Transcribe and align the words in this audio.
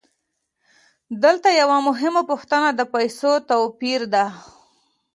دلته 1.23 1.49
یوه 1.61 1.77
مهمه 1.87 2.21
پوښتنه 2.29 2.69
د 2.73 2.81
پیسو 2.93 3.31
د 3.39 3.43
توپیر 3.49 4.01
ده 4.13 4.25